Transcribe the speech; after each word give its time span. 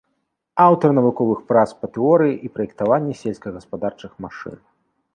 Аўтар 0.67 0.89
навуковых 0.99 1.43
прац 1.53 1.67
па 1.83 1.91
тэорыі 1.99 2.35
і 2.49 2.53
праектаванні 2.57 3.13
сельскагаспадарчых 3.23 4.11
машын. 4.27 4.55